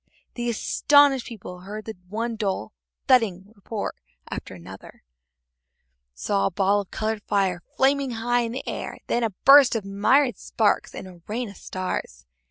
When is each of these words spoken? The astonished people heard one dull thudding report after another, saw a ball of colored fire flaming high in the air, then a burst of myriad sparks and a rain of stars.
The 0.33 0.49
astonished 0.49 1.27
people 1.27 1.59
heard 1.59 1.87
one 2.09 2.35
dull 2.35 2.73
thudding 3.07 3.51
report 3.55 3.93
after 4.31 4.55
another, 4.55 5.03
saw 6.15 6.47
a 6.47 6.51
ball 6.51 6.81
of 6.81 6.89
colored 6.89 7.21
fire 7.27 7.61
flaming 7.77 8.09
high 8.17 8.41
in 8.41 8.51
the 8.53 8.67
air, 8.67 8.97
then 9.05 9.23
a 9.23 9.29
burst 9.29 9.75
of 9.75 9.85
myriad 9.85 10.39
sparks 10.39 10.95
and 10.95 11.07
a 11.07 11.21
rain 11.27 11.49
of 11.49 11.55
stars. 11.57 12.25